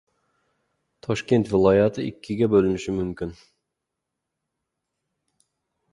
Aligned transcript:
Toshkent 1.07 1.51
viloyati 1.51 2.07
ikkiga 2.13 2.49
bo‘linishi 2.55 2.97
mumkin... 2.97 3.39